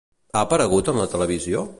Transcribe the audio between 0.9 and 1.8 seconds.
en la televisió?